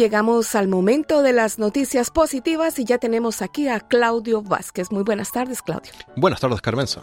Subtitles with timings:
[0.00, 4.90] Llegamos al momento de las noticias positivas y ya tenemos aquí a Claudio Vázquez.
[4.90, 5.92] Muy buenas tardes, Claudio.
[6.16, 7.02] Buenas tardes, Carmenza.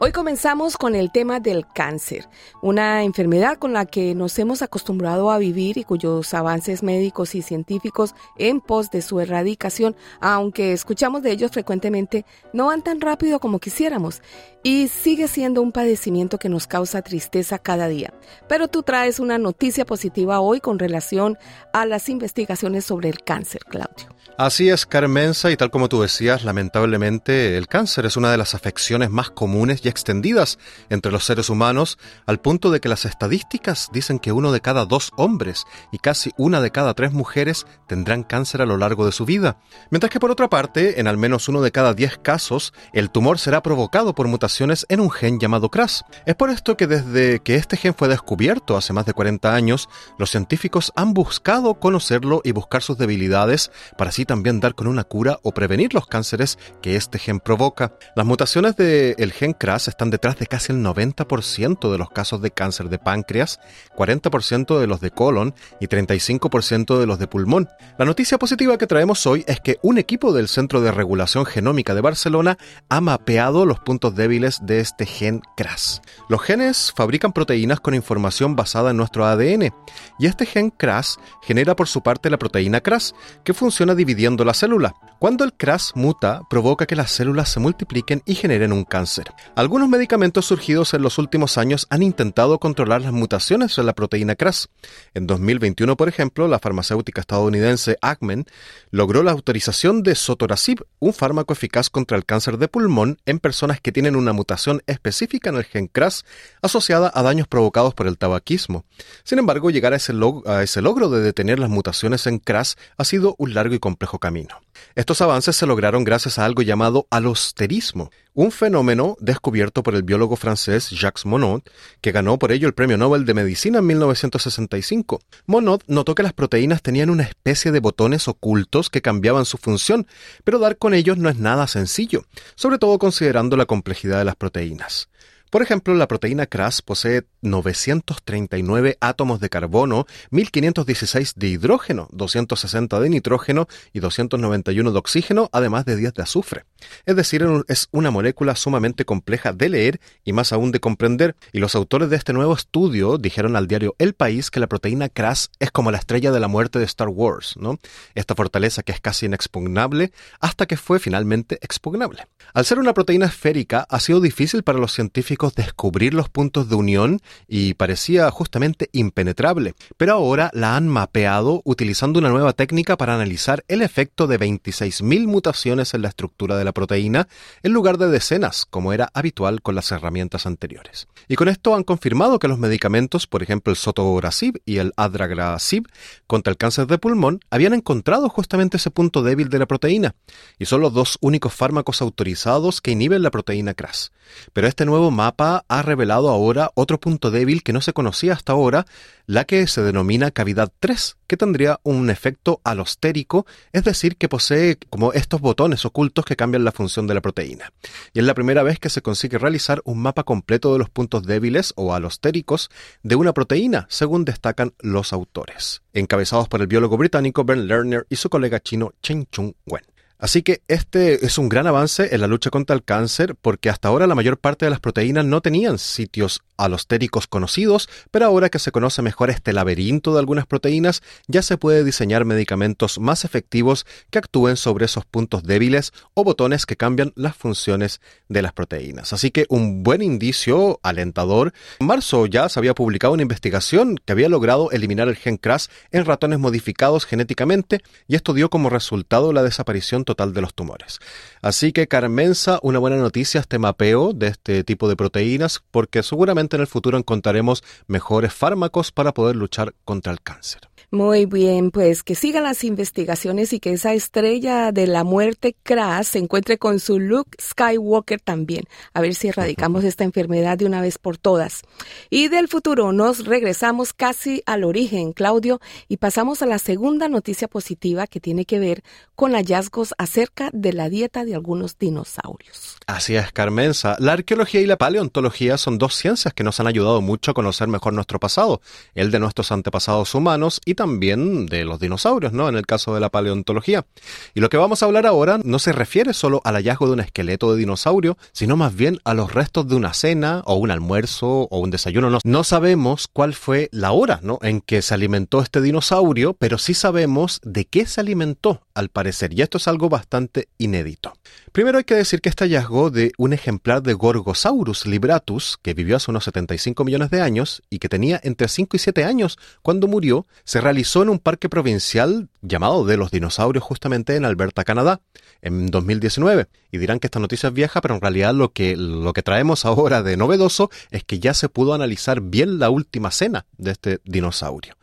[0.00, 2.28] Hoy comenzamos con el tema del cáncer,
[2.62, 7.42] una enfermedad con la que nos hemos acostumbrado a vivir y cuyos avances médicos y
[7.42, 13.40] científicos en pos de su erradicación, aunque escuchamos de ellos frecuentemente, no van tan rápido
[13.40, 14.22] como quisiéramos
[14.62, 18.14] y sigue siendo un padecimiento que nos causa tristeza cada día.
[18.48, 21.38] Pero tú traes una noticia positiva hoy con relación
[21.72, 22.37] a las investigaciones
[22.84, 24.17] sobre el cáncer, Claudio.
[24.40, 28.54] Así es, Carmenza, y tal como tú decías, lamentablemente el cáncer es una de las
[28.54, 33.88] afecciones más comunes y extendidas entre los seres humanos, al punto de que las estadísticas
[33.92, 38.22] dicen que uno de cada dos hombres y casi una de cada tres mujeres tendrán
[38.22, 39.58] cáncer a lo largo de su vida.
[39.90, 43.40] Mientras que por otra parte, en al menos uno de cada diez casos, el tumor
[43.40, 46.04] será provocado por mutaciones en un gen llamado CRAS.
[46.26, 49.88] Es por esto que desde que este gen fue descubierto hace más de 40 años,
[50.16, 55.04] los científicos han buscado conocerlo y buscar sus debilidades para así también dar con una
[55.04, 57.94] cura o prevenir los cánceres que este gen provoca.
[58.14, 62.50] Las mutaciones del gen CRAS están detrás de casi el 90% de los casos de
[62.50, 63.58] cáncer de páncreas,
[63.96, 67.68] 40% de los de colon y 35% de los de pulmón.
[67.98, 71.94] La noticia positiva que traemos hoy es que un equipo del Centro de Regulación Genómica
[71.94, 72.58] de Barcelona
[72.90, 76.02] ha mapeado los puntos débiles de este gen CRAS.
[76.28, 79.72] Los genes fabrican proteínas con información basada en nuestro ADN
[80.18, 84.52] y este gen CRAS genera por su parte la proteína CRAS, que funciona dividiendo la
[84.52, 84.94] célula.
[85.18, 89.32] Cuando el CRAS muta, provoca que las células se multipliquen y generen un cáncer.
[89.56, 94.36] Algunos medicamentos surgidos en los últimos años han intentado controlar las mutaciones en la proteína
[94.36, 94.68] CRAS.
[95.14, 98.46] En 2021, por ejemplo, la farmacéutica estadounidense Acmen
[98.92, 103.80] logró la autorización de sotorasib, un fármaco eficaz contra el cáncer de pulmón en personas
[103.80, 106.24] que tienen una mutación específica en el gen CRAS
[106.62, 108.84] asociada a daños provocados por el tabaquismo.
[109.24, 110.12] Sin embargo, llegar a ese,
[110.46, 114.20] a ese logro de detener las mutaciones en CRAS ha sido un largo y complejo
[114.20, 114.60] camino.
[115.08, 120.36] Estos avances se lograron gracias a algo llamado alosterismo, un fenómeno descubierto por el biólogo
[120.36, 121.62] francés Jacques Monod,
[122.02, 125.22] que ganó por ello el Premio Nobel de Medicina en 1965.
[125.46, 130.06] Monod notó que las proteínas tenían una especie de botones ocultos que cambiaban su función,
[130.44, 134.36] pero dar con ellos no es nada sencillo, sobre todo considerando la complejidad de las
[134.36, 135.08] proteínas.
[135.50, 143.08] Por ejemplo, la proteína CRAS posee 939 átomos de carbono, 1516 de hidrógeno, 260 de
[143.08, 146.64] nitrógeno y 291 de oxígeno, además de 10 de azufre.
[147.06, 151.58] Es decir, es una molécula sumamente compleja de leer y más aún de comprender, y
[151.58, 155.50] los autores de este nuevo estudio dijeron al diario El País que la proteína CRAS
[155.58, 157.78] es como la estrella de la muerte de Star Wars, ¿no?
[158.14, 162.26] Esta fortaleza que es casi inexpugnable hasta que fue finalmente expugnable.
[162.54, 166.74] Al ser una proteína esférica, ha sido difícil para los científicos descubrir los puntos de
[166.74, 173.14] unión y parecía justamente impenetrable, pero ahora la han mapeado utilizando una nueva técnica para
[173.14, 177.28] analizar el efecto de 26.000 mutaciones en la estructura de la proteína
[177.62, 181.08] en lugar de decenas, como era habitual con las herramientas anteriores.
[181.28, 185.88] Y con esto han confirmado que los medicamentos, por ejemplo el sotorasib y el adragrasib,
[186.26, 190.14] contra el cáncer de pulmón, habían encontrado justamente ese punto débil de la proteína,
[190.58, 194.12] y son los dos únicos fármacos autorizados que inhiben la proteína CRAS.
[194.52, 198.52] Pero este nuevo mapa ha revelado ahora otro punto débil que no se conocía hasta
[198.52, 198.86] ahora,
[199.26, 204.78] la que se denomina cavidad 3, que tendría un efecto alostérico, es decir, que posee
[204.88, 207.72] como estos botones ocultos que cambian la función de la proteína.
[208.14, 211.24] Y es la primera vez que se consigue realizar un mapa completo de los puntos
[211.24, 212.70] débiles o alostéricos
[213.02, 218.16] de una proteína, según destacan los autores, encabezados por el biólogo británico Ben Lerner y
[218.16, 219.82] su colega chino Chen Chung Wen.
[220.18, 223.88] Así que este es un gran avance en la lucha contra el cáncer porque hasta
[223.88, 228.58] ahora la mayor parte de las proteínas no tenían sitios alostéricos conocidos, pero ahora que
[228.58, 233.86] se conoce mejor este laberinto de algunas proteínas, ya se puede diseñar medicamentos más efectivos
[234.10, 239.12] que actúen sobre esos puntos débiles o botones que cambian las funciones de las proteínas.
[239.12, 241.52] Así que un buen indicio alentador.
[241.78, 245.70] En marzo ya se había publicado una investigación que había logrado eliminar el gen CRAS
[245.92, 251.00] en ratones modificados genéticamente y esto dio como resultado la desaparición total de los tumores.
[251.42, 256.56] Así que Carmenza, una buena noticia este mapeo de este tipo de proteínas porque seguramente
[256.56, 260.62] en el futuro encontraremos mejores fármacos para poder luchar contra el cáncer.
[260.90, 266.06] Muy bien, pues que sigan las investigaciones y que esa estrella de la muerte Crash
[266.06, 268.64] se encuentre con su Luke Skywalker también.
[268.94, 271.60] A ver si erradicamos esta enfermedad de una vez por todas.
[272.08, 277.48] Y del futuro nos regresamos casi al origen, Claudio, y pasamos a la segunda noticia
[277.48, 278.82] positiva que tiene que ver
[279.14, 282.78] con hallazgos acerca de la dieta de algunos dinosaurios.
[282.86, 283.96] Así es, Carmenza.
[283.98, 287.68] La arqueología y la paleontología son dos ciencias que nos han ayudado mucho a conocer
[287.68, 288.62] mejor nuestro pasado,
[288.94, 292.48] el de nuestros antepasados humanos y también de los dinosaurios, ¿no?
[292.48, 293.84] En el caso de la paleontología.
[294.32, 297.00] Y lo que vamos a hablar ahora no se refiere solo al hallazgo de un
[297.00, 301.48] esqueleto de dinosaurio, sino más bien a los restos de una cena o un almuerzo
[301.50, 302.10] o un desayuno.
[302.10, 304.38] No, no sabemos cuál fue la hora, ¿no?
[304.40, 309.32] En que se alimentó este dinosaurio, pero sí sabemos de qué se alimentó, al parecer.
[309.32, 311.12] Y esto es algo bastante inédito.
[311.50, 315.96] Primero hay que decir que este hallazgo de un ejemplar de Gorgosaurus libratus, que vivió
[315.96, 319.88] hace unos 75 millones de años y que tenía entre 5 y 7 años cuando
[319.88, 325.00] murió, se realizó en un parque provincial llamado de los dinosaurios justamente en Alberta, Canadá,
[325.40, 326.46] en 2019.
[326.70, 329.64] Y dirán que esta noticia es vieja, pero en realidad lo que, lo que traemos
[329.64, 334.00] ahora de novedoso es que ya se pudo analizar bien la última cena de este
[334.04, 334.76] dinosaurio.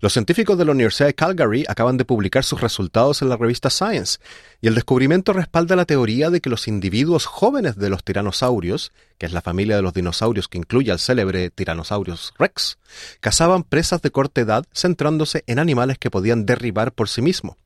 [0.00, 3.70] Los científicos de la Universidad de Calgary acaban de publicar sus resultados en la revista
[3.70, 4.18] Science,
[4.60, 9.26] y el descubrimiento respalda la teoría de que los individuos jóvenes de los tiranosaurios, que
[9.26, 12.78] es la familia de los dinosaurios que incluye al célebre Tyrannosaurus rex,
[13.20, 17.56] cazaban presas de corta edad centrándose en animales que podían derribar por sí mismos.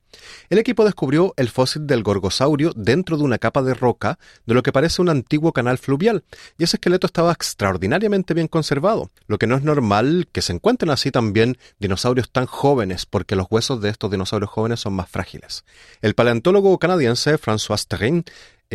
[0.49, 4.63] El equipo descubrió el fósil del gorgosaurio dentro de una capa de roca de lo
[4.63, 6.23] que parece un antiguo canal fluvial,
[6.57, 10.91] y ese esqueleto estaba extraordinariamente bien conservado, lo que no es normal que se encuentren
[10.91, 15.65] así también dinosaurios tan jóvenes, porque los huesos de estos dinosaurios jóvenes son más frágiles.
[16.01, 18.25] El paleontólogo canadiense François Terrin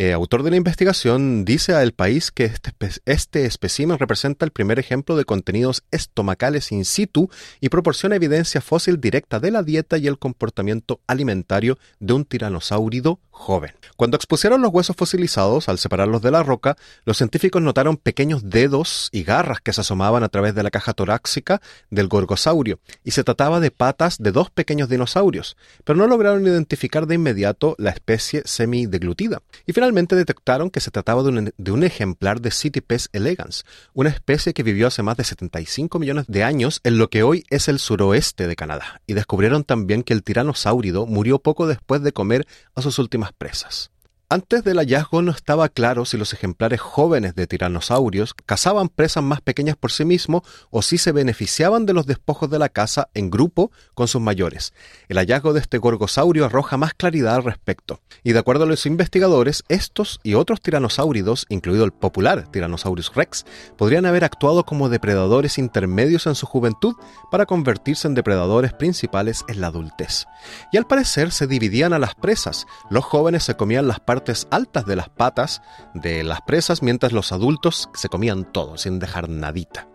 [0.01, 2.71] eh, autor de la investigación, dice a El País que este,
[3.05, 8.99] este espécimen representa el primer ejemplo de contenidos estomacales in situ y proporciona evidencia fósil
[8.99, 13.71] directa de la dieta y el comportamiento alimentario de un tiranosáurido joven.
[13.97, 19.09] Cuando expusieron los huesos fosilizados, al separarlos de la roca, los científicos notaron pequeños dedos
[19.11, 23.23] y garras que se asomaban a través de la caja torácica del gorgosaurio, y se
[23.23, 28.43] trataba de patas de dos pequeños dinosaurios, pero no lograron identificar de inmediato la especie
[28.45, 29.41] semideglutida.
[29.65, 34.63] Y finalmente detectaron que se trataba de un, ejemplar de Citypes elegans, una especie que
[34.63, 38.47] vivió hace más de 75 millones de años en lo que hoy es el suroeste
[38.47, 42.45] de Canadá, y descubrieron también que el tiranosáurido murió poco después de comer
[42.75, 43.91] a sus últimas presas.
[44.31, 49.41] Antes del hallazgo no estaba claro si los ejemplares jóvenes de tiranosaurios cazaban presas más
[49.41, 53.29] pequeñas por sí mismos o si se beneficiaban de los despojos de la caza en
[53.29, 54.73] grupo con sus mayores.
[55.09, 57.99] El hallazgo de este gorgosaurio arroja más claridad al respecto.
[58.23, 63.45] Y de acuerdo a los investigadores, estos y otros tiranosáuridos, incluido el popular Tyrannosaurus rex,
[63.77, 66.95] podrían haber actuado como depredadores intermedios en su juventud
[67.31, 70.25] para convertirse en depredadores principales en la adultez.
[70.71, 72.65] Y al parecer se dividían a las presas.
[72.89, 75.61] Los jóvenes se comían las partes altas de las patas
[75.93, 79.87] de las presas, mientras los adultos se comían todo, sin dejar nadita.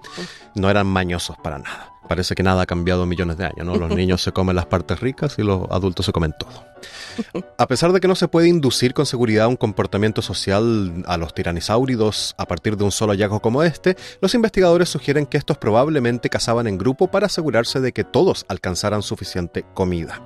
[0.55, 1.96] No eran mañosos para nada.
[2.09, 3.77] Parece que nada ha cambiado en millones de años, ¿no?
[3.77, 6.65] Los niños se comen las partes ricas y los adultos se comen todo.
[7.59, 11.35] A pesar de que no se puede inducir con seguridad un comportamiento social a los
[11.35, 16.29] tiranisáuridos a partir de un solo hallazgo como este, los investigadores sugieren que estos probablemente
[16.29, 20.21] cazaban en grupo para asegurarse de que todos alcanzaran suficiente comida.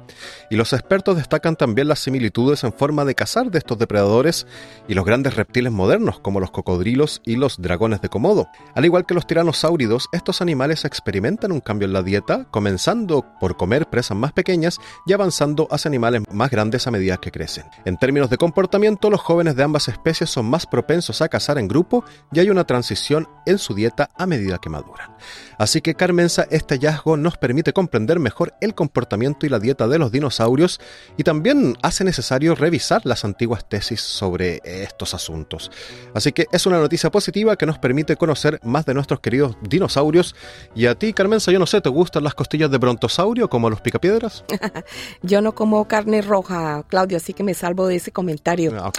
[0.50, 4.46] Y los expertos destacan también las similitudes en forma de cazar de estos depredadores
[4.88, 8.48] y los grandes reptiles modernos como los cocodrilos y los dragones de Komodo.
[8.74, 13.56] Al igual que los tiranosáuridos, estos animales experimentan un cambio en la dieta, comenzando por
[13.56, 17.64] comer presas más pequeñas y avanzando hacia animales más grandes a medida que crecen.
[17.84, 21.68] En términos de comportamiento, los jóvenes de ambas especies son más propensos a cazar en
[21.68, 25.14] grupo y hay una transición en su dieta a medida que maduran.
[25.58, 29.98] Así que Carmenza, este hallazgo nos permite comprender mejor el comportamiento y la dieta de
[29.98, 30.80] los dinosaurios
[31.16, 35.70] y también hace necesario revisar las antiguas tesis sobre estos asuntos.
[36.14, 40.34] Así que es una noticia positiva que nos permite conocer más de nuestros queridos dinosaurios.
[40.74, 43.80] Y a ti, Carmenza, yo no sé, ¿te gustan las costillas de brontosaurio como los
[43.80, 44.44] picapiedras?
[45.22, 48.72] yo no como carne roja, Claudio, así que me salvo de ese comentario.
[48.80, 48.90] Ah,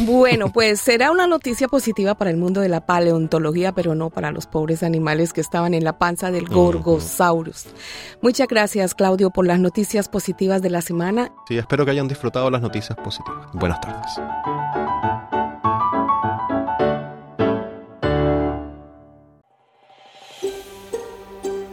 [0.00, 4.32] bueno, pues será una noticia positiva para el mundo de la paleontología, pero no para
[4.32, 5.96] los pobres animales que estaban en la
[6.30, 7.66] del Gorgosaurus.
[8.20, 11.32] Muchas gracias, Claudio, por las noticias positivas de la semana.
[11.46, 13.46] Sí, espero que hayan disfrutado las noticias positivas.
[13.52, 15.37] Buenas tardes.